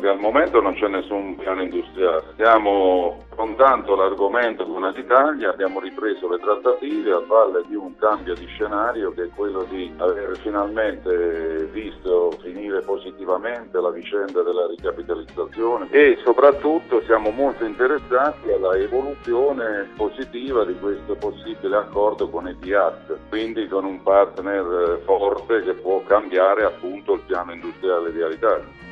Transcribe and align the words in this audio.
Al 0.00 0.20
momento 0.20 0.60
non 0.60 0.74
c'è 0.74 0.86
nessun 0.86 1.34
piano 1.36 1.60
industriale, 1.60 2.22
stiamo 2.34 3.24
affrontando 3.30 3.96
l'argomento 3.96 4.64
con 4.64 4.82
l'Italia, 4.94 5.50
abbiamo 5.50 5.80
ripreso 5.80 6.28
le 6.28 6.38
trattative 6.38 7.12
a 7.12 7.22
valle 7.26 7.62
di 7.66 7.74
un 7.74 7.96
cambio 7.96 8.34
di 8.34 8.46
scenario 8.46 9.12
che 9.12 9.24
è 9.24 9.28
quello 9.34 9.66
di 9.68 9.92
aver 9.96 10.38
finalmente 10.38 11.68
visto 11.72 12.30
finire 12.40 12.80
positivamente 12.82 13.80
la 13.80 13.90
vicenda 13.90 14.42
della 14.42 14.68
ricapitalizzazione 14.68 15.88
e 15.90 16.18
soprattutto 16.24 17.02
siamo 17.02 17.30
molto 17.30 17.64
interessati 17.64 18.52
alla 18.52 18.76
evoluzione 18.76 19.90
positiva 19.96 20.64
di 20.64 20.78
questo 20.78 21.16
possibile 21.16 21.76
accordo 21.76 22.28
con 22.28 22.46
Etihad, 22.46 23.18
quindi 23.28 23.66
con 23.66 23.84
un 23.84 24.00
partner 24.02 25.00
forte 25.04 25.62
che 25.62 25.74
può 25.74 26.02
cambiare 26.06 26.64
appunto 26.64 27.14
il 27.14 27.20
piano 27.26 27.52
industriale 27.52 28.12
di 28.12 28.22
Alitalia. 28.22 28.86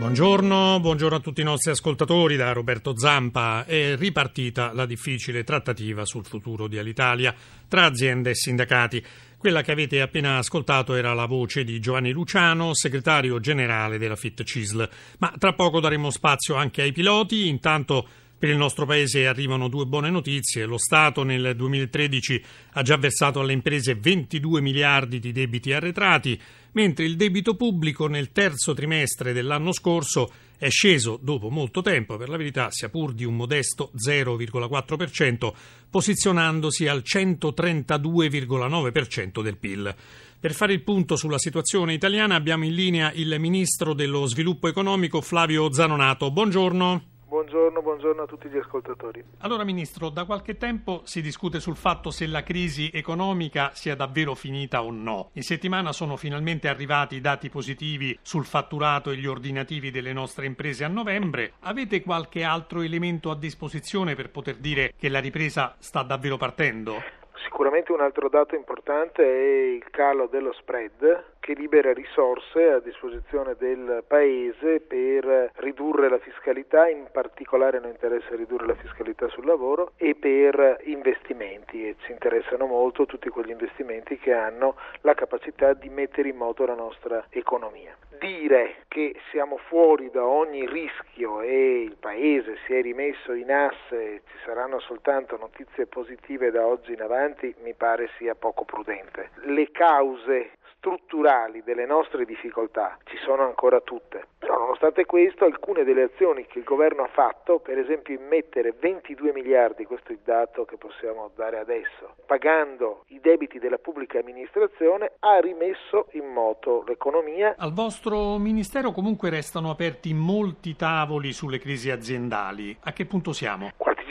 Buongiorno, 0.00 0.80
buongiorno, 0.80 1.18
a 1.18 1.20
tutti 1.20 1.42
i 1.42 1.44
nostri 1.44 1.72
ascoltatori 1.72 2.34
da 2.34 2.52
Roberto 2.52 2.96
Zampa. 2.96 3.66
È 3.66 3.96
ripartita 3.96 4.72
la 4.72 4.86
difficile 4.86 5.44
trattativa 5.44 6.06
sul 6.06 6.24
futuro 6.24 6.68
di 6.68 6.78
Alitalia 6.78 7.34
tra 7.68 7.84
aziende 7.84 8.30
e 8.30 8.34
sindacati. 8.34 9.04
Quella 9.36 9.60
che 9.60 9.72
avete 9.72 10.00
appena 10.00 10.38
ascoltato 10.38 10.94
era 10.94 11.12
la 11.12 11.26
voce 11.26 11.64
di 11.64 11.78
Giovanni 11.80 12.12
Luciano, 12.12 12.72
segretario 12.72 13.40
generale 13.40 13.98
della 13.98 14.16
FIT 14.16 14.42
CISL. 14.42 14.88
Ma 15.18 15.34
tra 15.36 15.52
poco 15.52 15.80
daremo 15.80 16.08
spazio 16.08 16.54
anche 16.54 16.80
ai 16.80 16.92
piloti. 16.92 17.48
Intanto 17.48 18.08
per 18.40 18.48
il 18.48 18.56
nostro 18.56 18.86
Paese 18.86 19.26
arrivano 19.26 19.68
due 19.68 19.84
buone 19.84 20.08
notizie. 20.08 20.64
Lo 20.64 20.78
Stato 20.78 21.24
nel 21.24 21.54
2013 21.54 22.42
ha 22.72 22.80
già 22.80 22.96
versato 22.96 23.40
alle 23.40 23.52
imprese 23.52 23.96
22 23.96 24.62
miliardi 24.62 25.18
di 25.18 25.30
debiti 25.30 25.74
arretrati, 25.74 26.40
mentre 26.72 27.04
il 27.04 27.16
debito 27.16 27.54
pubblico 27.54 28.06
nel 28.06 28.32
terzo 28.32 28.72
trimestre 28.72 29.34
dell'anno 29.34 29.72
scorso 29.72 30.32
è 30.56 30.70
sceso 30.70 31.18
dopo 31.20 31.50
molto 31.50 31.82
tempo, 31.82 32.16
per 32.16 32.30
la 32.30 32.38
verità, 32.38 32.70
sia 32.70 32.88
pur 32.88 33.12
di 33.12 33.24
un 33.24 33.36
modesto 33.36 33.92
0,4%, 33.94 35.52
posizionandosi 35.90 36.88
al 36.88 37.02
132,9% 37.04 39.42
del 39.42 39.58
PIL. 39.58 39.94
Per 40.40 40.54
fare 40.54 40.72
il 40.72 40.80
punto 40.80 41.16
sulla 41.16 41.38
situazione 41.38 41.92
italiana 41.92 42.36
abbiamo 42.36 42.64
in 42.64 42.72
linea 42.72 43.12
il 43.12 43.36
ministro 43.38 43.92
dello 43.92 44.24
sviluppo 44.24 44.66
economico 44.66 45.20
Flavio 45.20 45.70
Zanonato. 45.70 46.30
Buongiorno. 46.30 47.18
Buongiorno, 47.50 47.82
buongiorno, 47.82 48.22
a 48.22 48.26
tutti 48.26 48.48
gli 48.48 48.56
ascoltatori. 48.56 49.24
Allora, 49.38 49.64
Ministro, 49.64 50.08
da 50.08 50.24
qualche 50.24 50.56
tempo 50.56 51.00
si 51.02 51.20
discute 51.20 51.58
sul 51.58 51.74
fatto 51.74 52.12
se 52.12 52.28
la 52.28 52.44
crisi 52.44 52.90
economica 52.92 53.72
sia 53.74 53.96
davvero 53.96 54.36
finita 54.36 54.84
o 54.84 54.92
no. 54.92 55.30
In 55.32 55.42
settimana 55.42 55.90
sono 55.90 56.16
finalmente 56.16 56.68
arrivati 56.68 57.16
i 57.16 57.20
dati 57.20 57.48
positivi 57.48 58.16
sul 58.22 58.44
fatturato 58.44 59.10
e 59.10 59.16
gli 59.16 59.26
ordinativi 59.26 59.90
delle 59.90 60.12
nostre 60.12 60.46
imprese 60.46 60.84
a 60.84 60.88
novembre. 60.88 61.54
Avete 61.62 62.02
qualche 62.02 62.44
altro 62.44 62.82
elemento 62.82 63.32
a 63.32 63.36
disposizione 63.36 64.14
per 64.14 64.30
poter 64.30 64.58
dire 64.58 64.94
che 64.96 65.08
la 65.08 65.18
ripresa 65.18 65.74
sta 65.80 66.04
davvero 66.04 66.36
partendo? 66.36 67.19
Sicuramente 67.42 67.92
un 67.92 68.00
altro 68.00 68.28
dato 68.28 68.54
importante 68.54 69.22
è 69.22 69.74
il 69.74 69.88
calo 69.90 70.26
dello 70.26 70.52
spread 70.52 71.24
che 71.40 71.54
libera 71.54 71.92
risorse 71.92 72.70
a 72.70 72.80
disposizione 72.80 73.56
del 73.58 74.04
Paese 74.06 74.80
per 74.80 75.50
ridurre 75.56 76.08
la 76.08 76.18
fiscalità, 76.18 76.88
in 76.88 77.08
particolare 77.10 77.80
non 77.80 77.90
interessa 77.90 78.36
ridurre 78.36 78.66
la 78.66 78.74
fiscalità 78.74 79.28
sul 79.28 79.46
lavoro 79.46 79.92
e 79.96 80.14
per 80.14 80.80
investimenti 80.84 81.88
e 81.88 81.96
ci 82.04 82.12
interessano 82.12 82.66
molto 82.66 83.06
tutti 83.06 83.28
quegli 83.30 83.50
investimenti 83.50 84.18
che 84.18 84.32
hanno 84.32 84.76
la 85.00 85.14
capacità 85.14 85.72
di 85.72 85.88
mettere 85.88 86.28
in 86.28 86.36
moto 86.36 86.66
la 86.66 86.74
nostra 86.74 87.24
economia. 87.30 87.96
Dire 88.20 88.84
che 88.88 89.18
siamo 89.30 89.56
fuori 89.56 90.10
da 90.10 90.26
ogni 90.26 90.66
rischio 90.66 91.40
e 91.40 91.84
il 91.84 91.96
Paese 91.98 92.58
si 92.66 92.74
è 92.74 92.82
rimesso 92.82 93.32
in 93.32 93.50
asse, 93.50 94.22
ci 94.26 94.36
saranno 94.44 94.78
soltanto 94.78 95.38
notizie 95.38 95.86
positive 95.86 96.50
da 96.50 96.66
oggi 96.66 96.92
in 96.92 97.00
avanti, 97.00 97.54
mi 97.62 97.72
pare 97.72 98.10
sia 98.18 98.34
poco 98.34 98.66
prudente. 98.66 99.30
Le 99.44 99.70
cause 99.70 100.50
strutturali 100.76 101.62
delle 101.62 101.86
nostre 101.86 102.26
difficoltà 102.26 102.98
ci 103.04 103.16
sono 103.16 103.42
ancora 103.44 103.80
tutte. 103.80 104.26
Nonostante 104.60 105.06
questo 105.06 105.46
alcune 105.46 105.84
delle 105.84 106.02
azioni 106.02 106.44
che 106.44 106.58
il 106.58 106.64
governo 106.64 107.02
ha 107.02 107.08
fatto, 107.10 107.60
per 107.60 107.78
esempio 107.78 108.14
immettere 108.14 108.74
22 108.78 109.32
miliardi, 109.32 109.86
questo 109.86 110.10
è 110.10 110.12
il 110.12 110.18
dato 110.22 110.66
che 110.66 110.76
possiamo 110.76 111.30
dare 111.34 111.58
adesso, 111.58 112.16
pagando 112.26 113.04
i 113.06 113.20
debiti 113.20 113.58
della 113.58 113.78
pubblica 113.78 114.18
amministrazione, 114.18 115.12
ha 115.20 115.40
rimesso 115.40 116.08
in 116.10 116.26
moto 116.26 116.84
l'economia. 116.86 117.54
Al 117.56 117.72
vostro 117.72 118.36
Ministero 118.36 118.92
comunque 118.92 119.30
restano 119.30 119.70
aperti 119.70 120.12
molti 120.12 120.76
tavoli 120.76 121.32
sulle 121.32 121.58
crisi 121.58 121.90
aziendali. 121.90 122.76
A 122.82 122.92
che 122.92 123.06
punto 123.06 123.32
siamo? 123.32 123.70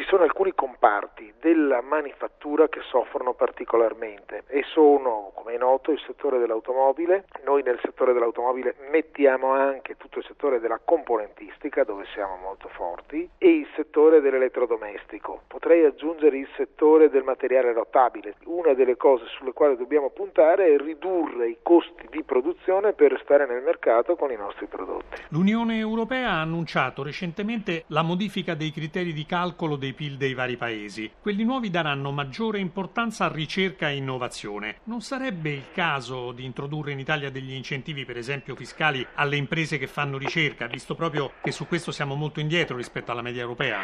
Sono 0.09 0.23
alcuni 0.23 0.55
comparti 0.55 1.33
della 1.39 1.81
manifattura 1.81 2.67
che 2.67 2.81
soffrono 2.89 3.35
particolarmente 3.35 4.43
e 4.47 4.63
sono, 4.73 5.31
come 5.35 5.53
è 5.53 5.57
noto, 5.59 5.91
il 5.91 6.01
settore 6.05 6.39
dell'automobile. 6.39 7.25
Noi 7.45 7.61
nel 7.61 7.79
settore 7.83 8.11
dell'automobile 8.13 8.73
mettiamo 8.89 9.51
anche 9.51 9.97
tutto 9.97 10.17
il 10.17 10.25
settore 10.25 10.59
della 10.59 10.79
componentistica, 10.83 11.83
dove 11.83 12.05
siamo 12.11 12.37
molto 12.37 12.69
forti, 12.69 13.29
e 13.37 13.49
il 13.49 13.67
settore 13.75 14.19
dell'elettrodomestico. 14.19 15.43
Potrei 15.45 15.85
aggiungere 15.85 16.39
il 16.39 16.47
settore 16.57 17.11
del 17.11 17.23
materiale 17.23 17.71
rotabile. 17.71 18.33
Una 18.45 18.73
delle 18.73 18.97
cose 18.97 19.25
sulle 19.37 19.53
quali 19.53 19.77
dobbiamo 19.77 20.09
puntare 20.09 20.73
è 20.73 20.77
ridurre 20.77 21.49
i 21.49 21.57
costi 21.61 22.07
di 22.09 22.23
produzione 22.23 22.93
per 22.93 23.11
restare 23.11 23.45
nel 23.45 23.61
mercato 23.61 24.15
con 24.15 24.31
i 24.31 24.35
nostri 24.35 24.65
prodotti. 24.65 25.21
L'Unione 25.29 25.77
Europea 25.77 26.31
ha 26.31 26.41
annunciato 26.41 27.03
recentemente 27.03 27.83
la 27.87 28.01
modifica 28.01 28.55
dei 28.55 28.71
criteri 28.71 29.13
di 29.13 29.27
calcolo 29.27 29.75
dei 29.75 29.97
PIL 29.99 30.15
dei 30.15 30.33
vari 30.33 30.55
paesi. 30.55 31.11
Quelli 31.21 31.43
nuovi 31.43 31.69
daranno 31.69 32.11
maggiore 32.11 32.59
importanza 32.59 33.25
a 33.25 33.31
ricerca 33.33 33.89
e 33.89 33.97
innovazione. 33.97 34.77
Non 34.85 35.01
sarebbe 35.01 35.49
il 35.49 35.73
caso 35.73 36.31
di 36.31 36.45
introdurre 36.45 36.93
in 36.93 36.99
Italia 36.99 37.29
degli 37.29 37.51
incentivi, 37.51 38.05
per 38.05 38.15
esempio 38.15 38.55
fiscali, 38.55 39.05
alle 39.15 39.35
imprese 39.35 39.77
che 39.77 39.87
fanno 39.87 40.17
ricerca, 40.17 40.67
visto 40.67 40.95
proprio 40.95 41.33
che 41.41 41.51
su 41.51 41.67
questo 41.67 41.91
siamo 41.91 42.15
molto 42.15 42.39
indietro 42.39 42.77
rispetto 42.77 43.11
alla 43.11 43.21
media 43.21 43.41
europea? 43.41 43.79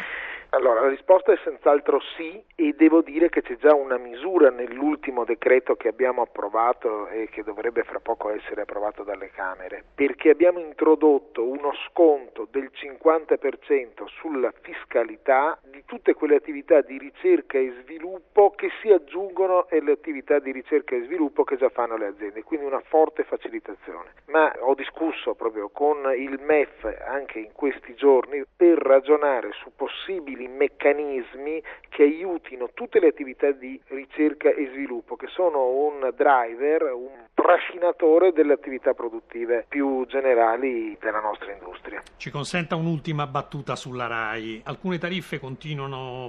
Allora, 0.50 0.80
la 0.80 0.88
risposta 0.88 1.32
è 1.32 1.38
senz'altro 1.44 2.00
sì 2.16 2.42
e 2.54 2.72
devo 2.76 3.02
dire 3.02 3.28
che 3.28 3.42
c'è 3.42 3.56
già 3.56 3.74
una 3.74 3.98
misura 3.98 4.48
nell'ultimo 4.48 5.24
decreto 5.24 5.74
che 5.74 5.88
abbiamo 5.88 6.22
approvato 6.22 7.08
e 7.08 7.28
che 7.28 7.42
dovrebbe 7.42 7.82
fra 7.82 8.00
poco 8.00 8.30
essere 8.30 8.62
approvato 8.62 9.02
dalle 9.02 9.30
Camere, 9.30 9.84
perché 9.94 10.30
abbiamo 10.30 10.60
introdotto 10.60 11.44
uno 11.44 11.72
sconto 11.88 12.46
del 12.50 12.70
50% 12.72 14.06
sulla 14.18 14.52
fiscalità 14.62 15.58
tutte 15.86 16.14
quelle 16.14 16.36
attività 16.36 16.80
di 16.82 16.98
ricerca 16.98 17.58
e 17.58 17.72
sviluppo 17.82 18.50
che 18.50 18.68
si 18.82 18.90
aggiungono 18.90 19.66
alle 19.70 19.92
attività 19.92 20.38
di 20.38 20.52
ricerca 20.52 20.94
e 20.94 21.04
sviluppo 21.04 21.44
che 21.44 21.56
già 21.56 21.68
fanno 21.70 21.96
le 21.96 22.08
aziende, 22.08 22.42
quindi 22.42 22.66
una 22.66 22.82
forte 22.84 23.22
facilitazione. 23.22 24.10
Ma 24.26 24.52
ho 24.60 24.74
discusso 24.74 25.34
proprio 25.34 25.70
con 25.70 25.98
il 26.16 26.38
MEF 26.40 26.84
anche 27.06 27.38
in 27.38 27.52
questi 27.52 27.94
giorni 27.94 28.44
per 28.54 28.78
ragionare 28.78 29.50
su 29.52 29.70
possibili 29.74 30.48
meccanismi 30.48 31.62
che 31.88 32.02
aiutino 32.02 32.70
tutte 32.74 32.98
le 32.98 33.08
attività 33.08 33.50
di 33.52 33.80
ricerca 33.88 34.50
e 34.50 34.68
sviluppo, 34.72 35.16
che 35.16 35.28
sono 35.28 35.68
un 35.68 36.12
driver, 36.14 36.92
un 36.92 37.24
trascinatore 37.32 38.32
delle 38.32 38.54
attività 38.54 38.92
produttive 38.92 39.64
più 39.68 40.04
generali 40.06 40.96
della 41.00 41.20
nostra 41.20 41.52
industria. 41.52 42.02
Ci 42.16 42.30
consenta 42.30 42.74
un'ultima 42.74 43.26
battuta 43.26 43.76
sulla 43.76 44.08
RAI. 44.08 44.62
Alcune 44.64 44.98
tariffe 44.98 45.38
continuano 45.38 45.75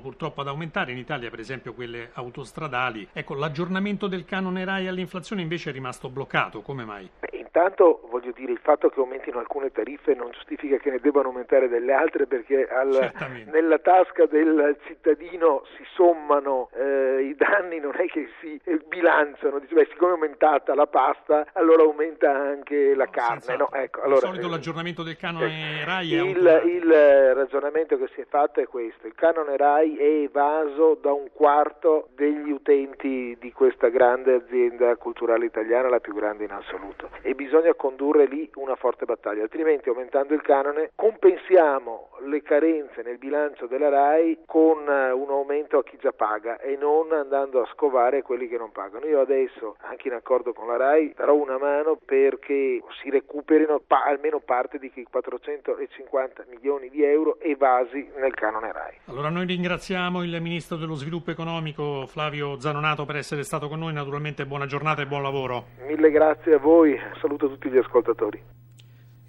purtroppo 0.02 0.42
ad 0.42 0.48
aumentare 0.48 0.92
in 0.92 0.98
Italia, 0.98 1.30
per 1.30 1.40
esempio 1.40 1.74
quelle 1.74 2.12
autostradali. 2.14 3.08
Ecco, 3.14 3.36
l'aggiornamento 3.36 4.08
del 4.08 4.26
canone 4.26 4.66
RAI 4.66 4.88
all'inflazione 4.88 5.42
invece 5.42 5.70
è 5.70 5.74
rimasto 5.74 6.10
bloccato. 6.10 6.62
Come 6.62 6.86
mai? 6.86 7.10
Intanto 7.58 8.02
voglio 8.12 8.32
dire 8.36 8.52
il 8.52 8.60
fatto 8.62 8.88
che 8.90 9.00
aumentino 9.00 9.40
alcune 9.40 9.72
tariffe 9.72 10.14
non 10.14 10.30
giustifica 10.30 10.78
che 10.78 10.92
ne 10.92 11.00
debbano 11.00 11.30
aumentare 11.30 11.68
delle 11.68 11.92
altre 11.92 12.28
perché 12.28 12.68
al, 12.68 13.12
nella 13.52 13.80
tasca 13.80 14.28
del 14.28 14.78
cittadino 14.86 15.64
si 15.76 15.84
sommano 15.96 16.70
eh, 16.76 17.24
i 17.24 17.36
danni, 17.36 17.80
non 17.80 17.96
è 17.98 18.06
che 18.06 18.30
si 18.40 18.62
eh, 18.64 18.80
bilanciano, 18.88 19.58
dice 19.58 19.74
beh 19.74 19.88
siccome 19.90 20.12
è 20.12 20.14
aumentata 20.14 20.76
la 20.76 20.86
pasta 20.86 21.48
allora 21.54 21.82
aumenta 21.82 22.30
anche 22.30 22.94
la 22.94 23.08
carne. 23.08 23.56
No, 23.58 23.72
ecco, 23.72 24.02
allora, 24.02 24.20
Di 24.20 24.26
solito 24.28 24.46
eh, 24.46 24.50
l'aggiornamento 24.52 25.02
del 25.02 25.18
canone 25.18 25.82
eh, 25.82 25.86
RAI 25.86 26.14
è 26.14 26.22
il, 26.22 26.62
il 26.66 27.34
ragionamento 27.34 27.98
che 27.98 28.08
si 28.14 28.22
è 28.22 28.26
fatto 28.30 28.60
è 28.60 28.68
questo, 28.68 29.08
il 29.08 29.16
canone 29.16 29.58
RAI 29.58 29.98
è 29.98 30.04
evaso 30.04 30.94
da 31.02 31.12
un 31.12 31.30
quarto 31.34 32.10
degli 32.14 32.52
utenti 32.52 33.36
di 33.40 33.52
questa 33.52 33.88
grande 33.88 34.36
azienda 34.36 34.96
culturale 34.98 35.46
italiana, 35.46 35.90
la 35.90 36.00
più 36.00 36.14
grande 36.14 36.44
in 36.44 36.52
assoluto. 36.52 37.10
E 37.24 37.34
bisogna 37.48 37.74
condurre 37.76 38.26
lì 38.26 38.50
una 38.56 38.76
forte 38.76 39.06
battaglia, 39.06 39.44
altrimenti 39.44 39.88
aumentando 39.88 40.34
il 40.34 40.42
canone 40.42 40.92
compensiamo 40.96 42.10
le 42.26 42.42
carenze 42.42 43.02
nel 43.04 43.18
bilancio 43.18 43.68
della 43.68 43.90
RAI 43.90 44.40
con 44.46 44.80
eh, 44.88 45.12
un 45.12 45.30
aumento 45.30 45.78
a 45.78 45.84
chi 45.84 45.98
già 46.02 46.12
paga 46.12 46.60
e 46.60 46.76
non 46.76 47.14
andando 47.14 47.62
a 47.62 47.70
scovare 47.74 48.22
quelli 48.22 48.48
che 48.48 48.58
non 48.58 48.72
pagano. 48.72 49.06
Io 49.06 49.22
adesso, 49.22 49.78
anche 49.82 50.10
in 50.10 50.14
accordo 50.14 50.52
con 50.52 50.68
la 50.68 50.78
RAI, 50.78 51.14
darò 51.16 51.36
una 51.36 51.58
mano 51.58 51.98
perché 52.04 52.82
si 53.02 53.10
recuperino 53.10 53.82
pa- 53.86 54.04
almeno 54.04 54.40
parte 54.40 54.78
di 54.78 54.92
quei 54.92 55.06
450 55.10 56.46
milioni 56.50 56.90
di 56.90 57.04
euro 57.04 57.40
evasi 57.40 58.10
nel 58.18 58.34
canone 58.34 58.72
RAI. 58.72 58.96
Allora 59.06 59.30
noi 59.30 59.46
ringraziamo 59.46 60.24
il 60.24 60.42
Ministro 60.42 60.76
dello 60.76 60.96
Sviluppo 60.96 61.32
Economico 61.32 62.06
Flavio 62.08 62.60
Zanonato 62.60 63.06
per 63.06 63.16
essere 63.16 63.44
stato 63.44 63.68
con 63.68 63.80
noi, 63.80 63.94
naturalmente 63.94 64.46
buona 64.46 64.66
giornata 64.66 65.02
e 65.02 65.08
buon 65.08 65.22
lavoro. 65.22 65.66
Mille 65.86 66.10
grazie 66.12 66.56
a 66.56 66.58
voi, 66.60 67.00
saluto 67.22 67.37
tutti 67.38 67.70
gli 67.70 67.78
ascoltatori. 67.78 68.42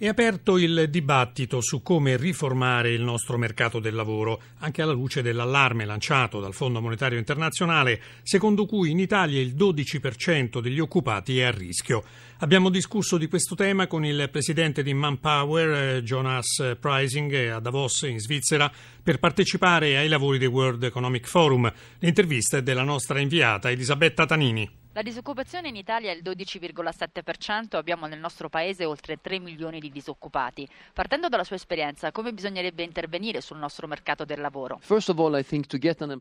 È 0.01 0.07
aperto 0.07 0.57
il 0.57 0.89
dibattito 0.89 1.59
su 1.59 1.81
come 1.81 2.15
riformare 2.15 2.93
il 2.93 3.01
nostro 3.01 3.37
mercato 3.37 3.79
del 3.79 3.93
lavoro, 3.93 4.39
anche 4.59 4.81
alla 4.81 4.93
luce 4.93 5.21
dell'allarme 5.21 5.83
lanciato 5.83 6.39
dal 6.39 6.53
Fondo 6.53 6.79
Monetario 6.79 7.17
Internazionale, 7.17 7.99
secondo 8.23 8.65
cui 8.65 8.91
in 8.91 8.99
Italia 8.99 9.41
il 9.41 9.55
12% 9.55 10.61
degli 10.61 10.79
occupati 10.79 11.39
è 11.39 11.43
a 11.43 11.51
rischio. 11.51 12.05
Abbiamo 12.37 12.69
discusso 12.69 13.17
di 13.17 13.27
questo 13.27 13.55
tema 13.55 13.87
con 13.87 14.05
il 14.05 14.29
presidente 14.31 14.83
di 14.83 14.93
Manpower, 14.93 16.01
Jonas 16.01 16.77
Pricing, 16.79 17.49
a 17.49 17.59
Davos 17.59 18.03
in 18.03 18.19
Svizzera, 18.19 18.71
per 19.03 19.19
partecipare 19.19 19.97
ai 19.97 20.07
lavori 20.07 20.37
del 20.37 20.47
World 20.47 20.81
Economic 20.81 21.27
Forum. 21.27 21.69
L'intervista 21.99 22.55
è 22.55 22.63
della 22.63 22.83
nostra 22.83 23.19
inviata 23.19 23.69
Elisabetta 23.69 24.25
Tanini. 24.25 24.77
La 24.99 25.05
disoccupazione 25.05 25.69
in 25.69 25.77
Italia 25.77 26.11
è 26.11 26.13
il 26.13 26.21
12,7%, 26.21 27.77
abbiamo 27.77 28.05
nel 28.05 28.19
nostro 28.19 28.49
paese 28.49 28.83
oltre 28.83 29.21
3 29.21 29.39
milioni 29.39 29.79
di 29.79 29.89
disoccupati. 29.89 30.67
Partendo 30.93 31.29
dalla 31.29 31.45
sua 31.45 31.55
esperienza, 31.55 32.11
come 32.11 32.33
bisognerebbe 32.33 32.83
intervenire 32.83 33.39
sul 33.39 33.59
nostro 33.59 33.87
mercato 33.87 34.25
del 34.25 34.41
lavoro? 34.41 34.81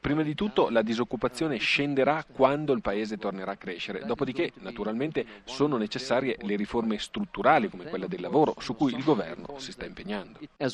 Prima 0.01 0.23
di 0.23 0.35
tutto 0.37 0.69
la 0.69 0.83
disoccupazione 0.83 1.57
scenderà 1.57 2.25
quando 2.31 2.73
il 2.73 2.81
paese 2.81 3.19
tornerà 3.19 3.51
a 3.51 3.57
crescere, 3.57 4.05
dopodiché 4.07 4.53
naturalmente 4.61 5.27
sono 5.43 5.77
necessarie 5.77 6.37
le 6.43 6.55
riforme 6.55 7.01
strutturali 7.01 7.69
come 7.69 7.87
quella 7.87 8.07
del 8.07 8.21
lavoro 8.21 8.55
su 8.61 8.77
cui 8.77 8.95
il 8.95 9.03
governo 9.03 9.59
si 9.59 9.73
sta 9.73 9.87
impegnando. 9.87 10.39
Uh, 10.39 10.67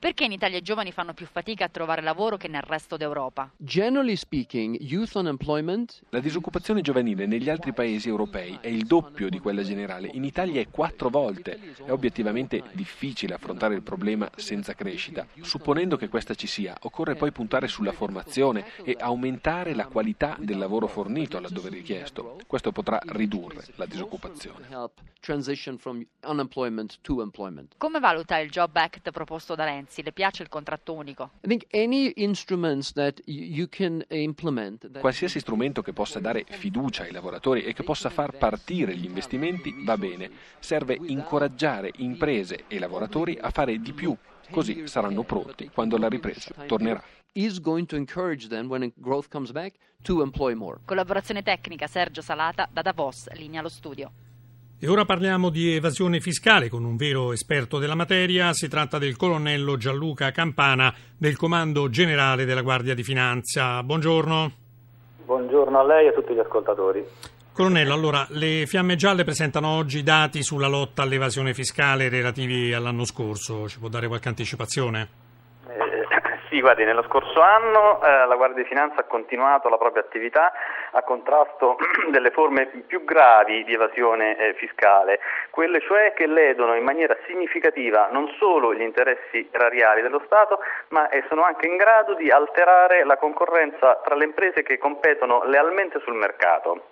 Perché 0.00 0.24
in 0.24 0.32
Italia 0.32 0.58
i 0.58 0.62
giovani 0.62 0.90
fanno 0.90 1.14
più 1.14 1.26
fatica 1.26 1.66
a 1.66 1.68
trovare 1.68 2.02
lavoro 2.02 2.36
che 2.36 2.48
nel 2.48 2.62
resto 2.62 2.96
d'Europa? 2.96 3.52
Generally 3.56 4.16
speaking, 4.16 4.76
youth 4.80 5.14
unemployment 5.14 5.58
la 6.10 6.20
disoccupazione 6.20 6.80
giovanile 6.80 7.26
negli 7.26 7.50
altri 7.50 7.72
paesi 7.72 8.08
europei 8.08 8.58
è 8.60 8.68
il 8.68 8.86
doppio 8.86 9.28
di 9.28 9.38
quella 9.38 9.62
generale, 9.62 10.08
in 10.12 10.24
Italia 10.24 10.60
è 10.60 10.68
quattro 10.70 11.08
volte. 11.08 11.74
È 11.84 11.90
obiettivamente 11.90 12.62
difficile 12.72 13.34
affrontare 13.34 13.74
il 13.74 13.82
problema 13.82 14.30
senza 14.36 14.74
crescita. 14.74 15.26
Supponendo 15.40 15.96
che 15.96 16.08
questa 16.08 16.34
ci 16.34 16.46
sia, 16.46 16.76
occorre 16.80 17.14
poi 17.14 17.32
puntare 17.32 17.68
sulla 17.68 17.92
formazione 17.92 18.64
e 18.82 18.96
aumentare 18.98 19.74
la 19.74 19.86
qualità 19.86 20.36
del 20.40 20.58
lavoro 20.58 20.86
fornito 20.86 21.38
laddove 21.38 21.68
richiesto. 21.68 22.38
Questo 22.46 22.72
potrà 22.72 22.98
ridurre 23.06 23.64
la 23.76 23.86
disoccupazione. 23.86 24.66
Come 27.76 28.00
valuta 28.00 28.38
il 28.38 28.50
Job 28.50 28.74
Act 28.76 29.10
proposto 29.10 29.54
da 29.54 29.64
Renzi? 29.64 30.02
Le 30.02 30.12
piace 30.12 30.42
il 30.42 30.48
contratto 30.48 30.94
unico? 30.94 31.32
Qualsiasi 35.00 35.40
strumento 35.50 35.82
che 35.82 35.92
possa 35.92 36.20
dare 36.20 36.44
fiducia 36.48 37.02
ai 37.02 37.10
lavoratori 37.10 37.64
e 37.64 37.72
che 37.72 37.82
possa 37.82 38.08
far 38.08 38.38
partire 38.38 38.94
gli 38.96 39.04
investimenti 39.04 39.74
va 39.84 39.96
bene. 39.96 40.30
Serve 40.60 40.96
incoraggiare 41.06 41.90
imprese 41.96 42.66
e 42.68 42.78
lavoratori 42.78 43.36
a 43.40 43.50
fare 43.50 43.80
di 43.80 43.92
più, 43.92 44.16
così 44.48 44.86
saranno 44.86 45.24
pronti 45.24 45.68
quando 45.74 45.98
la 45.98 46.08
ripresa 46.08 46.54
tornerà. 46.68 47.02
Collaborazione 50.84 51.42
tecnica 51.42 51.88
Sergio 51.88 52.22
Salata 52.22 52.68
da 52.72 52.82
Davos, 52.82 53.28
linea 53.32 53.58
allo 53.58 53.68
studio. 53.68 54.12
E 54.78 54.86
ora 54.86 55.04
parliamo 55.04 55.50
di 55.50 55.74
evasione 55.74 56.20
fiscale 56.20 56.68
con 56.68 56.84
un 56.84 56.94
vero 56.94 57.32
esperto 57.32 57.78
della 57.78 57.96
materia. 57.96 58.52
Si 58.52 58.68
tratta 58.68 58.98
del 58.98 59.16
colonnello 59.16 59.76
Gianluca 59.76 60.30
Campana 60.30 60.94
del 61.18 61.36
Comando 61.36 61.90
Generale 61.90 62.44
della 62.44 62.62
Guardia 62.62 62.94
di 62.94 63.02
Finanza. 63.02 63.82
Buongiorno. 63.82 64.68
Buongiorno 65.30 65.78
a 65.78 65.84
lei 65.84 66.06
e 66.06 66.08
a 66.08 66.12
tutti 66.12 66.34
gli 66.34 66.40
ascoltatori. 66.40 67.06
Colonnello, 67.52 67.94
allora, 67.94 68.26
le 68.30 68.66
Fiamme 68.66 68.96
Gialle 68.96 69.22
presentano 69.22 69.68
oggi 69.76 70.02
dati 70.02 70.42
sulla 70.42 70.66
lotta 70.66 71.02
all'evasione 71.02 71.54
fiscale 71.54 72.08
relativi 72.08 72.72
all'anno 72.72 73.04
scorso. 73.04 73.68
Ci 73.68 73.78
può 73.78 73.86
dare 73.86 74.08
qualche 74.08 74.26
anticipazione? 74.26 75.19
Sì, 76.50 76.60
guardi, 76.60 76.82
nello 76.82 77.04
scorso 77.04 77.40
anno 77.40 78.02
eh, 78.02 78.26
la 78.26 78.34
Guardia 78.34 78.64
di 78.64 78.68
Finanza 78.68 79.02
ha 79.02 79.04
continuato 79.04 79.68
la 79.68 79.78
propria 79.78 80.02
attività 80.02 80.50
a 80.90 81.00
contrasto 81.02 81.76
delle 82.10 82.32
forme 82.32 82.66
più 82.88 83.04
gravi 83.04 83.62
di 83.62 83.72
evasione 83.72 84.36
eh, 84.36 84.54
fiscale, 84.54 85.20
quelle 85.50 85.80
cioè 85.80 86.12
che 86.12 86.26
ledono 86.26 86.74
in 86.74 86.82
maniera 86.82 87.16
significativa 87.28 88.08
non 88.10 88.26
solo 88.36 88.74
gli 88.74 88.80
interessi 88.80 89.48
erariali 89.52 90.02
dello 90.02 90.20
Stato, 90.26 90.58
ma 90.88 91.08
eh, 91.10 91.22
sono 91.28 91.44
anche 91.44 91.68
in 91.68 91.76
grado 91.76 92.14
di 92.14 92.32
alterare 92.32 93.04
la 93.04 93.16
concorrenza 93.16 94.00
tra 94.02 94.16
le 94.16 94.24
imprese 94.24 94.64
che 94.64 94.76
competono 94.76 95.44
lealmente 95.44 96.00
sul 96.00 96.14
mercato. 96.14 96.82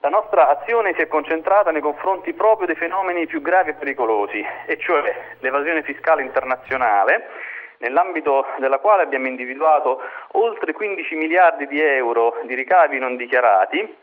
La 0.00 0.10
nostra 0.10 0.48
azione 0.48 0.92
si 0.94 1.00
è 1.00 1.06
concentrata 1.06 1.70
nei 1.70 1.80
confronti 1.80 2.34
proprio 2.34 2.66
dei 2.66 2.76
fenomeni 2.76 3.24
più 3.26 3.40
gravi 3.40 3.70
e 3.70 3.74
pericolosi, 3.74 4.44
e 4.66 4.76
cioè 4.76 5.14
l'evasione 5.38 5.82
fiscale 5.82 6.22
internazionale, 6.22 7.51
nell'ambito 7.82 8.46
della 8.58 8.78
quale 8.78 9.02
abbiamo 9.02 9.26
individuato 9.26 10.00
oltre 10.32 10.72
15 10.72 11.14
miliardi 11.16 11.66
di 11.66 11.80
euro 11.80 12.38
di 12.44 12.54
ricavi 12.54 12.98
non 12.98 13.16
dichiarati, 13.16 14.00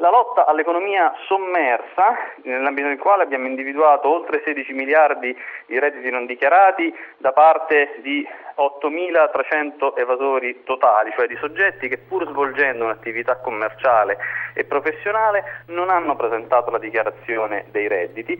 la 0.00 0.10
lotta 0.10 0.46
all'economia 0.46 1.12
sommersa, 1.26 2.16
nell'ambito 2.44 2.86
del 2.86 2.98
quale 2.98 3.24
abbiamo 3.24 3.48
individuato 3.48 4.08
oltre 4.08 4.42
16 4.44 4.72
miliardi 4.72 5.36
di 5.66 5.76
redditi 5.76 6.08
non 6.08 6.24
dichiarati 6.24 6.94
da 7.16 7.32
parte 7.32 7.98
di 8.00 8.24
8.300 8.54 9.98
evasori 9.98 10.62
totali, 10.62 11.12
cioè 11.16 11.26
di 11.26 11.36
soggetti 11.40 11.88
che 11.88 11.98
pur 11.98 12.28
svolgendo 12.28 12.84
un'attività 12.84 13.38
commerciale 13.38 14.18
e 14.54 14.62
professionale 14.62 15.64
non 15.66 15.90
hanno 15.90 16.14
presentato 16.14 16.70
la 16.70 16.78
dichiarazione 16.78 17.64
dei 17.72 17.88
redditi. 17.88 18.36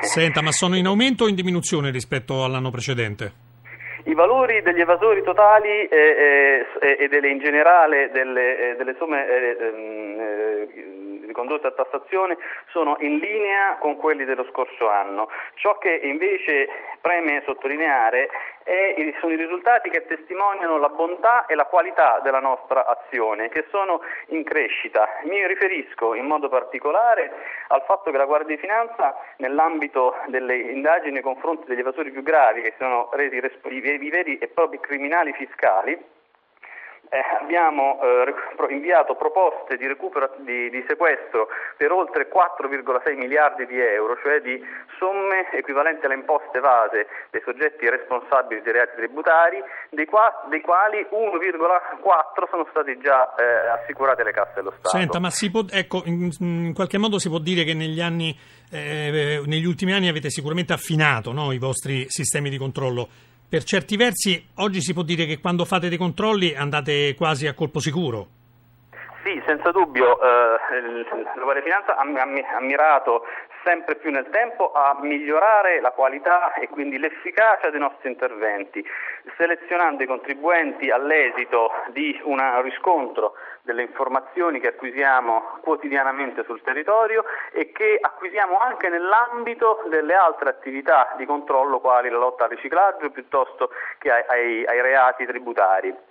Senta, 0.00 0.42
ma 0.42 0.52
sono 0.52 0.76
in 0.76 0.86
aumento 0.86 1.24
o 1.24 1.28
in 1.28 1.34
diminuzione 1.34 1.90
rispetto 1.90 2.44
all'anno 2.44 2.70
precedente? 2.70 3.48
I 4.04 4.14
valori 4.14 4.62
degli 4.62 4.80
evasori 4.80 5.22
totali 5.22 5.86
e, 5.86 6.66
e, 6.80 6.96
e 6.98 7.08
delle, 7.08 7.28
in 7.28 7.38
generale 7.38 8.10
delle, 8.12 8.74
delle 8.76 8.94
somme 8.98 9.26
eh, 9.26 9.56
condotte 11.32 11.66
a 11.68 11.72
tassazione 11.72 12.36
sono 12.68 12.96
in 13.00 13.18
linea 13.18 13.76
con 13.78 13.96
quelli 13.96 14.24
dello 14.24 14.44
scorso 14.50 14.88
anno. 14.88 15.28
Ciò 15.54 15.78
che 15.78 15.90
invece 16.02 16.68
preme 17.00 17.42
sottolineare 17.46 18.28
è, 18.62 19.14
sono 19.20 19.32
i 19.32 19.36
risultati 19.36 19.90
che 19.90 20.06
testimoniano 20.06 20.78
la 20.78 20.88
bontà 20.88 21.46
e 21.46 21.54
la 21.54 21.64
qualità 21.64 22.20
della 22.22 22.40
nostra 22.40 22.86
azione, 22.86 23.48
che 23.48 23.66
sono 23.70 24.00
in 24.28 24.44
crescita. 24.44 25.08
Mi 25.24 25.46
riferisco 25.46 26.14
in 26.14 26.26
modo 26.26 26.48
particolare 26.48 27.32
al 27.68 27.82
fatto 27.86 28.10
che 28.10 28.16
la 28.16 28.26
Guardia 28.26 28.54
di 28.54 28.60
Finanza, 28.60 29.16
nell'ambito 29.38 30.16
delle 30.26 30.56
indagini 30.56 31.12
nei 31.14 31.22
confronti 31.22 31.66
degli 31.66 31.80
evasori 31.80 32.10
più 32.10 32.22
gravi, 32.22 32.62
che 32.62 32.74
sono 32.78 33.08
resi 33.12 33.36
i 33.36 34.10
veri 34.10 34.38
e 34.38 34.48
propri 34.48 34.78
criminali 34.80 35.32
fiscali, 35.32 36.18
eh, 37.10 37.18
abbiamo 37.42 37.98
eh, 38.00 38.72
inviato 38.72 39.16
proposte 39.16 39.76
di 39.76 39.86
recupero 39.86 40.30
di, 40.46 40.70
di, 40.70 40.84
sequestro 40.86 41.48
per 41.76 41.90
oltre 41.90 42.30
4,6 42.30 43.16
miliardi 43.16 43.66
di 43.66 43.78
euro, 43.80 44.16
cioè 44.22 44.40
di 44.40 44.62
somme 44.96 45.50
equivalenti 45.50 46.06
alle 46.06 46.14
imposte 46.14 46.58
evase 46.58 47.08
dei 47.30 47.42
soggetti 47.44 47.90
responsabili 47.90 48.62
dei 48.62 48.72
reati 48.72 48.94
tributari, 48.94 49.58
dei, 49.90 50.06
qua, 50.06 50.46
dei 50.48 50.60
quali 50.60 51.04
1,4 51.10 52.48
sono 52.48 52.66
stati 52.70 52.96
già 53.02 53.34
eh, 53.34 53.82
assicurati 53.82 54.20
alle 54.20 54.32
casse 54.32 54.52
dello 54.54 54.72
Stato. 54.78 54.96
Senta, 54.96 55.18
ma 55.18 55.30
può, 55.50 55.64
ecco, 55.68 56.02
in, 56.04 56.30
in, 56.38 56.72
qualche 56.74 56.98
modo 56.98 57.18
si 57.18 57.28
può 57.28 57.38
dire 57.38 57.64
che 57.64 57.74
negli, 57.74 58.00
anni, 58.00 58.38
eh, 58.70 59.42
negli 59.44 59.66
ultimi 59.66 59.92
anni 59.92 60.06
avete 60.06 60.30
sicuramente 60.30 60.72
affinato 60.72 61.32
no, 61.32 61.50
i 61.50 61.58
vostri 61.58 62.06
sistemi 62.08 62.50
di 62.50 62.56
controllo 62.56 63.08
per 63.50 63.64
certi 63.64 63.96
versi 63.96 64.40
oggi 64.58 64.80
si 64.80 64.94
può 64.94 65.02
dire 65.02 65.26
che 65.26 65.40
quando 65.40 65.64
fate 65.64 65.88
dei 65.88 65.98
controlli 65.98 66.54
andate 66.54 67.16
quasi 67.16 67.48
a 67.48 67.52
colpo 67.52 67.80
sicuro. 67.80 68.28
Sì, 69.24 69.42
senza 69.44 69.72
dubbio, 69.72 70.22
eh, 70.22 70.56
la 71.34 71.42
Guardia 71.42 71.62
di 71.62 71.68
Finanza 71.68 71.96
ha, 71.96 72.02
ha 72.02 72.60
mirato 72.60 73.24
sempre 73.64 73.96
più 73.96 74.10
nel 74.10 74.28
tempo 74.30 74.72
a 74.72 74.96
migliorare 75.00 75.80
la 75.80 75.90
qualità 75.90 76.52
e 76.54 76.68
quindi 76.68 76.98
l'efficacia 76.98 77.70
dei 77.70 77.80
nostri 77.80 78.08
interventi, 78.10 78.84
selezionando 79.36 80.02
i 80.02 80.06
contribuenti 80.06 80.90
all'esito 80.90 81.70
di 81.88 82.18
un 82.24 82.38
riscontro 82.62 83.34
delle 83.62 83.82
informazioni 83.82 84.60
che 84.60 84.68
acquisiamo 84.68 85.58
quotidianamente 85.60 86.44
sul 86.44 86.62
territorio 86.62 87.24
e 87.52 87.72
che 87.72 87.98
acquisiamo 88.00 88.58
anche 88.58 88.88
nell'ambito 88.88 89.84
delle 89.88 90.14
altre 90.14 90.50
attività 90.50 91.14
di 91.16 91.26
controllo 91.26 91.80
quali 91.80 92.08
la 92.08 92.18
lotta 92.18 92.44
al 92.44 92.50
riciclaggio 92.50 93.10
piuttosto 93.10 93.70
che 93.98 94.10
ai, 94.10 94.24
ai, 94.26 94.66
ai 94.66 94.80
reati 94.80 95.26
tributari. 95.26 96.08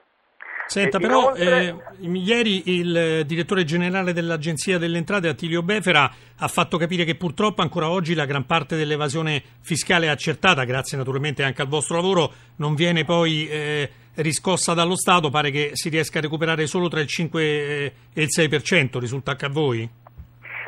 Senta, 0.69 0.99
però 0.99 1.33
eh, 1.33 1.73
ieri 2.01 2.77
il 2.77 3.23
direttore 3.25 3.63
generale 3.63 4.13
dell'Agenzia 4.13 4.77
delle 4.77 4.99
Entrate, 4.99 5.27
Attilio 5.27 5.63
Befera, 5.63 6.13
ha 6.37 6.47
fatto 6.47 6.77
capire 6.77 7.05
che 7.05 7.15
purtroppo 7.15 7.63
ancora 7.63 7.89
oggi 7.89 8.13
la 8.13 8.25
gran 8.25 8.45
parte 8.45 8.75
dell'evasione 8.75 9.41
fiscale 9.61 10.09
accertata, 10.09 10.65
grazie 10.65 10.95
naturalmente 10.95 11.41
anche 11.41 11.63
al 11.63 11.67
vostro 11.67 11.95
lavoro, 11.95 12.31
non 12.57 12.75
viene 12.75 13.03
poi 13.03 13.49
eh, 13.49 13.89
riscossa 14.13 14.75
dallo 14.75 14.95
Stato, 14.95 15.31
pare 15.31 15.49
che 15.49 15.71
si 15.73 15.89
riesca 15.89 16.19
a 16.19 16.21
recuperare 16.21 16.67
solo 16.67 16.87
tra 16.87 16.99
il 16.99 17.07
5 17.07 17.43
e 17.43 17.93
il 18.13 18.27
6%, 18.31 18.99
risulta 18.99 19.31
anche 19.31 19.45
a 19.45 19.49
voi? 19.49 19.89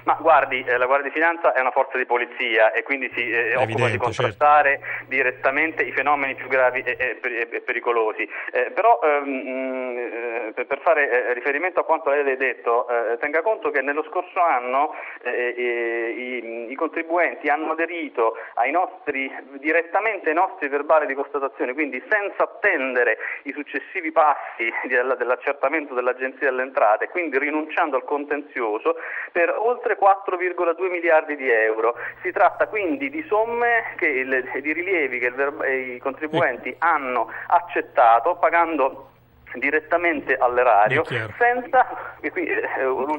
Ma 0.04 0.18
guardi, 0.20 0.64
eh, 0.64 0.78
la 0.78 0.86
Guardia 0.86 1.10
di 1.10 1.14
Finanza 1.14 1.54
è 1.54 1.60
una 1.60 1.72
forza 1.72 1.98
di 1.98 2.06
polizia 2.06 2.72
e 2.72 2.84
quindi 2.84 3.12
si 3.14 3.30
eh, 3.30 3.56
occupa 3.56 3.88
di 3.88 3.98
contrastare 3.98 4.80
certo. 4.80 5.06
direttamente 5.08 5.84
i 5.84 5.92
fenomeni 5.92 6.36
più 6.36 6.48
gravi 6.48 6.82
e, 6.82 7.20
e, 7.22 7.48
e 7.52 7.62
pericolosi. 7.62 8.28
Eh, 8.52 8.72
però 8.72 9.00
ehm, 9.04 10.52
eh, 10.58 10.66
per 10.66 10.80
fare 10.82 11.28
eh, 11.28 11.34
riferimento 11.34 11.80
a 11.80 11.84
quanto 11.84 12.10
lei 12.10 12.32
ha 12.32 12.36
detto, 12.36 12.88
eh, 12.88 13.18
tenga 13.18 13.42
conto 13.42 13.70
che 13.70 13.82
nello 13.82 14.04
scorso 14.04 14.40
anno 14.42 14.94
i, 15.24 16.61
contribuenti 16.82 17.48
hanno 17.48 17.74
aderito 17.74 18.34
ai 18.56 18.72
nostri, 18.72 19.32
direttamente 19.60 20.30
ai 20.30 20.36
nostri 20.36 20.68
verbali 20.68 21.06
di 21.06 21.14
constatazione, 21.14 21.74
quindi 21.74 22.02
senza 22.10 22.44
attendere 22.44 23.18
i 23.44 23.52
successivi 23.52 24.12
passi 24.12 24.72
dell'accertamento 24.88 25.94
dell'Agenzia 25.94 26.50
delle 26.50 26.64
Entrate, 26.64 27.10
quindi 27.10 27.38
rinunciando 27.38 27.98
al 27.98 28.04
contenzioso 28.04 28.96
per 29.32 29.54
oltre 29.56 29.82
oltre 29.82 29.98
4,2 29.98 30.90
miliardi 30.90 31.36
di 31.36 31.50
euro. 31.50 31.96
Si 32.22 32.32
tratta 32.32 32.68
quindi 32.68 33.10
di 33.10 33.24
somme 33.28 33.96
che 33.98 34.26
di 34.62 34.74
rilievi 34.74 35.20
che 35.20 35.34
i 35.68 35.98
contribuenti 36.00 36.74
hanno 36.80 37.30
accettato 37.48 38.36
pagando 38.36 39.10
direttamente 39.56 40.36
all'erario 40.36 41.04
senza 41.04 42.18
eh, 42.22 42.32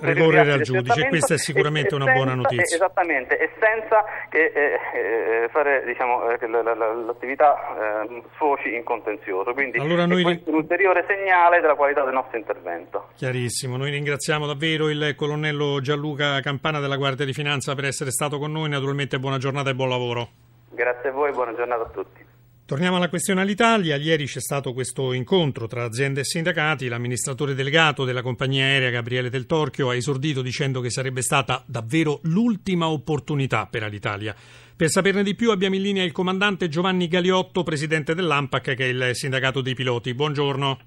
ricorrere 0.00 0.52
al 0.52 0.60
giudice 0.60 1.08
questa 1.08 1.34
è 1.34 1.38
sicuramente 1.38 1.94
una 1.94 2.06
senza, 2.06 2.18
buona 2.18 2.34
notizia. 2.34 2.76
esattamente 2.76 3.38
e 3.38 3.50
senza 3.58 4.04
che, 4.28 4.52
eh, 4.54 4.78
eh, 4.94 5.48
fare 5.50 5.84
diciamo, 5.84 6.30
eh, 6.30 6.38
che 6.38 6.46
l'attività 6.46 8.04
eh, 8.04 8.22
sfoci 8.34 8.74
in 8.74 8.84
contenzioso. 8.84 9.52
Quindi 9.52 9.78
allora 9.78 10.06
noi... 10.06 10.22
è 10.22 10.40
un 10.44 10.54
ulteriore 10.54 11.04
segnale 11.06 11.60
della 11.60 11.74
qualità 11.74 12.04
del 12.04 12.14
nostro 12.14 12.38
intervento. 12.38 13.08
Chiarissimo 13.16 13.76
noi 13.76 13.90
ringraziamo 13.90 14.46
davvero 14.46 14.88
il 14.88 15.14
colonnello 15.16 15.80
Gianluca 15.80 16.40
Campana 16.40 16.80
della 16.80 16.96
Guardia 16.96 17.24
di 17.24 17.32
Finanza 17.32 17.74
per 17.74 17.84
essere 17.84 18.10
stato 18.10 18.38
con 18.38 18.52
noi. 18.52 18.68
Naturalmente 18.68 19.18
buona 19.18 19.38
giornata 19.38 19.70
e 19.70 19.74
buon 19.74 19.88
lavoro. 19.88 20.28
Grazie 20.70 21.10
a 21.10 21.12
voi 21.12 21.32
buona 21.32 21.54
giornata 21.54 21.82
a 21.82 21.88
tutti 21.88 22.31
Torniamo 22.72 22.96
alla 22.96 23.10
questione 23.10 23.42
all'Italia. 23.42 23.96
Ieri 23.96 24.24
c'è 24.24 24.40
stato 24.40 24.72
questo 24.72 25.12
incontro 25.12 25.66
tra 25.66 25.84
aziende 25.84 26.20
e 26.20 26.24
sindacati. 26.24 26.88
L'amministratore 26.88 27.52
delegato 27.52 28.06
della 28.06 28.22
compagnia 28.22 28.64
aerea 28.64 28.88
Gabriele 28.88 29.28
Del 29.28 29.44
Torchio 29.44 29.90
ha 29.90 29.94
esordito 29.94 30.40
dicendo 30.40 30.80
che 30.80 30.88
sarebbe 30.88 31.20
stata 31.20 31.62
davvero 31.66 32.20
l'ultima 32.22 32.88
opportunità 32.88 33.68
per 33.70 33.82
l'Italia. 33.90 34.34
Per 34.74 34.88
saperne 34.88 35.22
di 35.22 35.34
più 35.34 35.50
abbiamo 35.50 35.74
in 35.74 35.82
linea 35.82 36.02
il 36.02 36.12
comandante 36.12 36.70
Giovanni 36.70 37.08
Galiotto, 37.08 37.62
presidente 37.62 38.14
dell'AMPAC, 38.14 38.74
che 38.74 38.86
è 38.86 38.88
il 38.88 39.10
sindacato 39.12 39.60
dei 39.60 39.74
piloti. 39.74 40.14
Buongiorno. 40.14 40.78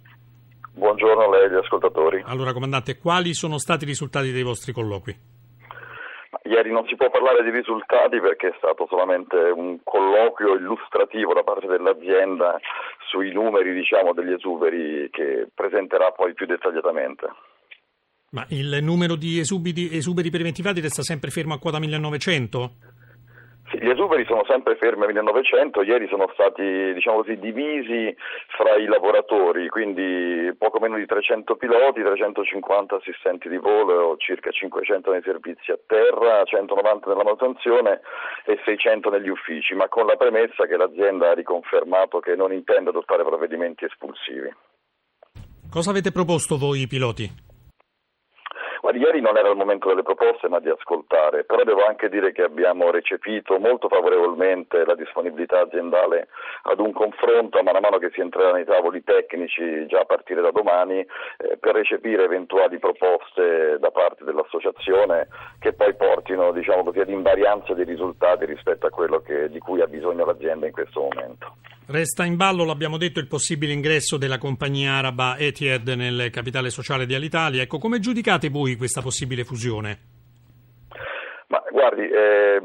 Buongiorno 0.74 1.22
a 1.22 1.30
lei 1.30 1.44
e 1.44 1.46
agli 1.46 1.64
ascoltatori. 1.64 2.24
Allora, 2.26 2.52
comandante, 2.52 2.98
quali 2.98 3.36
sono 3.36 3.60
stati 3.60 3.84
i 3.84 3.88
risultati 3.88 4.32
dei 4.32 4.42
vostri 4.42 4.72
colloqui? 4.72 5.35
Ieri 6.44 6.72
non 6.72 6.86
si 6.88 6.96
può 6.96 7.10
parlare 7.10 7.44
di 7.44 7.50
risultati 7.50 8.20
perché 8.20 8.50
è 8.50 8.56
stato 8.58 8.86
solamente 8.88 9.36
un 9.36 9.80
colloquio 9.84 10.56
illustrativo 10.56 11.34
da 11.34 11.44
parte 11.44 11.68
dell'azienda 11.68 12.60
sui 13.10 13.32
numeri 13.32 13.74
diciamo, 13.74 14.14
degli 14.14 14.34
esuberi 14.34 15.10
che 15.12 15.48
presenterà 15.54 16.12
poi 16.12 16.34
più 16.34 16.46
dettagliatamente. 16.46 17.28
Ma 18.32 18.46
il 18.50 18.80
numero 18.82 19.16
di 19.16 19.40
esuberi, 19.40 19.96
esuberi 19.96 20.30
preventivati 20.30 20.82
resta 20.82 21.04
sempre 21.04 21.30
fermo 21.30 21.54
a 21.54 21.60
quota 21.60 21.80
1900? 21.80 22.72
Gli 23.80 23.90
esuberi 23.90 24.26
sono 24.26 24.44
sempre 24.48 24.76
fermi 24.76 25.04
a 25.04 25.08
1900, 25.08 25.84
ieri 25.84 26.08
sono 26.08 26.30
stati 26.34 26.94
diciamo 26.94 27.18
così, 27.18 27.38
divisi 27.38 28.16
fra 28.58 28.76
i 28.76 28.86
lavoratori, 28.86 29.68
quindi 29.70 30.54
poco 30.58 30.80
meno 30.80 30.98
di 30.98 31.06
300 31.06 31.56
piloti, 31.56 32.02
350 32.02 32.96
assistenti 32.96 33.50
di 33.50 33.58
volo, 33.58 34.16
circa 34.18 34.52
500 34.52 35.12
nei 35.12 35.22
servizi 35.24 35.72
a 35.72 35.80
terra, 35.86 36.44
190 36.44 37.10
nella 37.10 37.24
manutenzione 37.24 38.02
e 38.46 38.60
600 38.64 39.10
negli 39.10 39.30
uffici, 39.30 39.74
ma 39.74 39.88
con 39.88 40.06
la 40.06 40.16
premessa 40.16 40.66
che 40.66 40.78
l'azienda 40.78 41.32
ha 41.32 41.34
riconfermato 41.34 42.20
che 42.20 42.36
non 42.36 42.54
intende 42.54 42.90
adottare 42.90 43.24
provvedimenti 43.24 43.86
espulsivi. 43.86 44.54
Cosa 45.70 45.90
avete 45.90 46.12
proposto 46.12 46.58
voi 46.58 46.88
piloti? 46.88 47.45
Ieri 48.96 49.20
non 49.20 49.36
era 49.38 49.50
il 49.50 49.58
momento 49.58 49.90
delle 49.90 50.04
proposte 50.04 50.48
ma 50.48 50.60
di 50.60 50.70
ascoltare, 50.70 51.44
però 51.44 51.64
devo 51.64 51.86
anche 51.86 52.10
dire 52.10 52.32
che 52.32 52.44
abbiamo 52.44 52.92
recepito 52.92 53.60
molto 53.60 53.88
favorevolmente 53.90 54.86
la 54.86 54.96
disponibilità 54.96 55.60
aziendale 55.60 56.30
ad 56.64 56.80
un 56.80 56.94
confronto 56.94 57.62
man 57.62 57.78
mano 57.82 57.98
che 57.98 58.10
si 58.14 58.22
entrerà 58.22 58.54
nei 58.54 58.66
tavoli 58.66 59.04
tecnici 59.04 59.86
già 59.88 60.00
a 60.00 60.06
partire 60.06 60.42
da 60.42 60.52
domani 60.52 61.00
eh, 61.00 61.58
per 61.60 61.76
recepire 61.76 62.24
eventuali 62.24 62.80
proposte 62.80 63.78
da 63.80 63.92
parte 63.92 64.24
dell'associazione 64.24 65.28
che 65.60 65.74
poi 65.74 65.94
portino 65.96 66.52
diciamo 66.52 66.84
così, 66.84 67.00
ad 67.00 67.10
invarianza 67.10 67.74
dei 67.74 67.86
risultati 67.86 68.46
rispetto 68.46 68.88
a 68.88 68.90
quello 68.90 69.20
che, 69.20 69.50
di 69.50 69.60
cui 69.60 69.82
ha 69.82 69.88
bisogno 69.88 70.26
l'azienda 70.26 70.66
in 70.66 70.72
questo 70.72 71.02
momento. 71.02 71.56
Resta 71.88 72.26
in 72.26 72.36
ballo, 72.36 72.66
l'abbiamo 72.66 72.98
detto, 72.98 73.20
il 73.20 73.28
possibile 73.28 73.72
ingresso 73.72 74.18
della 74.18 74.40
compagnia 74.40 74.94
araba 74.94 75.38
Etihad 75.38 75.88
nel 75.90 76.32
capitale 76.32 76.72
sociale 76.72 77.06
di 77.06 77.14
Alitalia. 77.14 77.62
Ecco, 77.62 77.78
come 77.78 78.00
giudicate 78.00 78.50
voi 78.50 78.76
questa 78.86 79.02
possibile 79.02 79.44
fusione? 79.44 79.98
Ma 81.48 81.64
guardi, 81.72 82.08
eh, 82.08 82.62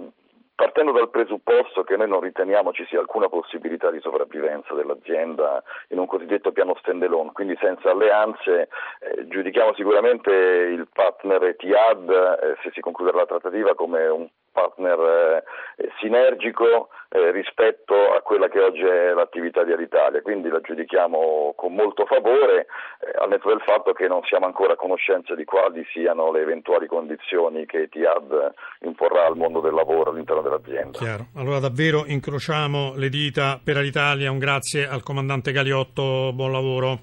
partendo 0.54 0.92
dal 0.92 1.08
presupposto 1.08 1.82
che 1.82 1.96
noi 1.96 2.08
non 2.08 2.20
riteniamo 2.20 2.72
ci 2.72 2.84
sia 2.90 3.00
alcuna 3.00 3.30
possibilità 3.30 3.90
di 3.90 4.00
sopravvivenza 4.00 4.74
dell'azienda 4.74 5.62
in 5.88 5.98
un 5.98 6.04
cosiddetto 6.04 6.52
piano 6.52 6.76
stand 6.78 7.02
alone, 7.02 7.32
quindi 7.32 7.56
senza 7.58 7.90
alleanze, 7.90 8.68
eh, 9.00 9.26
giudichiamo 9.28 9.72
sicuramente 9.74 10.30
il 10.30 10.86
partner 10.92 11.42
Etihad, 11.44 12.10
eh, 12.10 12.56
se 12.62 12.70
si 12.74 12.82
concluderà 12.82 13.16
la 13.16 13.26
trattativa, 13.26 13.74
come 13.74 14.06
un 14.06 14.28
partner 14.52 15.42
eh, 15.76 15.90
sinergico 16.00 16.90
eh, 17.12 17.32
rispetto 17.32 17.94
a 18.14 18.20
quella 18.20 18.48
che 18.48 18.60
oggi 18.60 18.82
è 18.82 19.12
l'attività 19.12 19.64
di 19.64 19.72
Alitalia, 19.72 20.22
quindi 20.22 20.48
la 20.48 20.60
giudichiamo 20.60 21.54
con 21.56 21.74
molto 21.74 22.06
favore, 22.06 22.66
eh, 23.00 23.10
al 23.18 23.28
netto 23.28 23.48
del 23.48 23.60
fatto 23.66 23.92
che 23.92 24.06
non 24.06 24.22
siamo 24.22 24.46
ancora 24.46 24.74
a 24.74 24.76
conoscenza 24.76 25.34
di 25.34 25.44
quali 25.44 25.84
siano 25.92 26.30
le 26.30 26.42
eventuali 26.42 26.86
condizioni 26.86 27.66
che 27.66 27.82
Etihad 27.82 28.54
imporrà 28.82 29.26
al 29.26 29.36
mondo 29.36 29.60
del 29.60 29.74
lavoro 29.74 30.10
all'interno 30.10 30.42
dell'azienda. 30.42 30.98
Chiaro. 30.98 31.26
Allora 31.34 31.58
davvero 31.58 32.04
incrociamo 32.06 32.94
le 32.94 33.08
dita 33.08 33.58
per 33.62 33.76
Alitalia, 33.76 34.30
un 34.30 34.38
grazie 34.38 34.86
al 34.86 35.02
comandante 35.02 35.50
Galiotto, 35.50 36.32
buon 36.32 36.52
lavoro. 36.52 36.98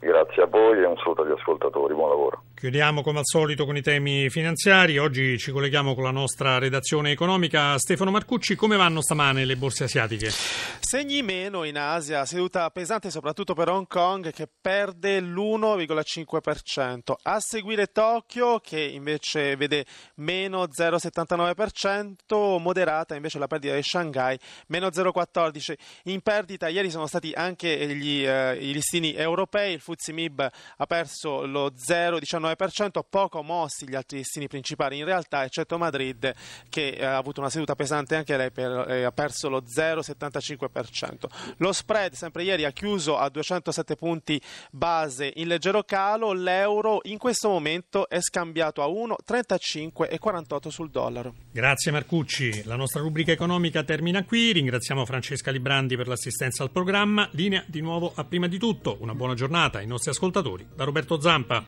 Grazie 0.00 0.42
a 0.42 0.46
voi 0.46 0.82
e 0.82 0.86
un 0.86 0.96
saluto 0.96 1.22
agli 1.22 1.32
ascoltatori, 1.32 1.94
buon 1.94 2.08
lavoro. 2.08 2.42
Chiudiamo 2.58 3.02
come 3.02 3.20
al 3.20 3.24
solito 3.24 3.64
con 3.64 3.76
i 3.76 3.82
temi 3.82 4.28
finanziari. 4.30 4.98
Oggi 4.98 5.38
ci 5.38 5.52
colleghiamo 5.52 5.94
con 5.94 6.02
la 6.02 6.10
nostra 6.10 6.58
redazione 6.58 7.12
economica. 7.12 7.78
Stefano 7.78 8.10
Marcucci, 8.10 8.56
come 8.56 8.76
vanno 8.76 9.00
stamane 9.00 9.44
le 9.44 9.54
borse 9.54 9.84
asiatiche? 9.84 10.32
Segni 10.80 11.22
meno 11.22 11.62
in 11.62 11.78
Asia, 11.78 12.24
seduta 12.24 12.68
pesante 12.70 13.12
soprattutto 13.12 13.54
per 13.54 13.68
Hong 13.68 13.86
Kong 13.86 14.32
che 14.32 14.48
perde 14.60 15.20
l'1,5%. 15.20 17.12
A 17.22 17.38
seguire 17.38 17.92
Tokyo 17.92 18.58
che 18.58 18.80
invece 18.80 19.54
vede 19.54 19.86
meno 20.16 20.64
0,79%, 20.64 22.58
moderata 22.58 23.14
invece 23.14 23.38
la 23.38 23.46
perdita 23.46 23.76
di 23.76 23.82
Shanghai, 23.84 24.36
meno 24.66 24.88
0,14%. 24.88 25.74
In 26.04 26.22
perdita 26.22 26.66
ieri 26.66 26.90
sono 26.90 27.06
stati 27.06 27.30
anche 27.36 27.86
gli, 27.94 28.26
eh, 28.26 28.56
i 28.56 28.72
listini 28.72 29.14
europei, 29.14 29.74
il 29.74 29.80
Fuzzi 29.80 30.12
Mib 30.12 30.40
ha 30.40 30.86
perso 30.86 31.46
lo 31.46 31.70
0,19%, 31.70 32.47
0,9%, 32.56 33.00
poco 33.08 33.42
mossi 33.42 33.88
gli 33.88 33.94
altri 33.94 34.18
destini 34.18 34.46
principali. 34.48 34.98
In 34.98 35.04
realtà, 35.04 35.44
eccetto 35.44 35.78
Madrid 35.78 36.32
che 36.68 36.88
eh, 36.88 37.04
ha 37.04 37.16
avuto 37.16 37.40
una 37.40 37.50
seduta 37.50 37.74
pesante 37.74 38.16
anche 38.16 38.36
lei, 38.36 38.50
per, 38.50 38.86
eh, 38.88 39.04
ha 39.04 39.12
perso 39.12 39.48
lo 39.48 39.62
0,75%. 39.62 41.54
Lo 41.58 41.72
spread 41.72 42.12
sempre 42.12 42.42
ieri 42.42 42.64
ha 42.64 42.70
chiuso 42.70 43.16
a 43.18 43.28
207 43.28 43.96
punti 43.96 44.40
base 44.70 45.32
in 45.36 45.48
leggero 45.48 45.82
calo, 45.82 46.32
l'euro 46.32 47.00
in 47.04 47.18
questo 47.18 47.48
momento 47.48 48.08
è 48.08 48.20
scambiato 48.20 48.82
a 48.82 48.86
1,35,48 48.86 50.68
sul 50.68 50.90
dollaro. 50.90 51.34
Grazie 51.50 51.92
Marcucci, 51.92 52.64
la 52.64 52.76
nostra 52.76 53.00
rubrica 53.00 53.32
economica 53.32 53.82
termina 53.82 54.24
qui, 54.24 54.52
ringraziamo 54.52 55.04
Francesca 55.04 55.50
Librandi 55.50 55.96
per 55.96 56.08
l'assistenza 56.08 56.62
al 56.62 56.70
programma, 56.70 57.28
linea 57.32 57.64
di 57.66 57.80
nuovo 57.80 58.12
a 58.14 58.24
prima 58.24 58.46
di 58.46 58.58
tutto, 58.58 58.96
una 59.00 59.14
buona 59.14 59.34
giornata 59.34 59.78
ai 59.78 59.86
nostri 59.86 60.10
ascoltatori. 60.10 60.66
Da 60.74 60.84
Roberto 60.84 61.20
Zampa. 61.20 61.66